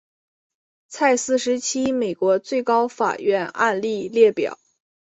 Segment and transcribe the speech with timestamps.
[0.87, 4.57] 蔡斯时期美国最高法院案例列表